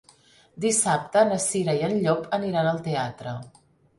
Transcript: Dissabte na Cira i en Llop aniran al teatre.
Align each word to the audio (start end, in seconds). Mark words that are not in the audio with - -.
Dissabte 0.63 1.23
na 1.27 1.37
Cira 1.43 1.77
i 1.81 1.85
en 1.87 1.93
Llop 2.05 2.25
aniran 2.39 2.69
al 2.71 2.83
teatre. 2.89 3.37